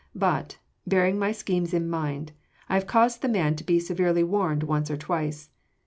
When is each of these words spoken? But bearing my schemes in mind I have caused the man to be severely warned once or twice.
But 0.15 0.57
bearing 0.87 1.19
my 1.19 1.31
schemes 1.31 1.75
in 1.75 1.87
mind 1.87 2.31
I 2.67 2.73
have 2.73 2.87
caused 2.87 3.21
the 3.21 3.27
man 3.29 3.55
to 3.57 3.63
be 3.63 3.79
severely 3.79 4.23
warned 4.23 4.63
once 4.63 4.89
or 4.89 4.97
twice. 4.97 5.51